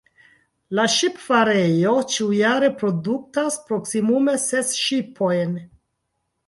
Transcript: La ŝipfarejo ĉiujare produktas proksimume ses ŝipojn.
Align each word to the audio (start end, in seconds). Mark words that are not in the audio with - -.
La 0.77 0.85
ŝipfarejo 0.93 1.93
ĉiujare 2.15 2.71
produktas 2.81 3.61
proksimume 3.69 4.39
ses 4.49 4.75
ŝipojn. 4.87 5.55